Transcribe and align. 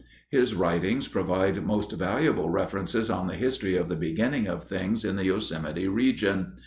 His 0.31 0.55
writings 0.55 1.07
provide 1.07 1.63
most 1.63 1.91
valuable 1.91 2.49
references 2.49 3.11
on 3.11 3.27
the 3.27 3.35
history 3.35 3.75
of 3.77 3.87
the 3.87 3.95
beginning 3.95 4.47
of 4.47 4.63
things 4.63 5.05
in 5.05 5.15
the 5.15 5.25
Yosemite 5.25 5.87
region. 5.87 6.53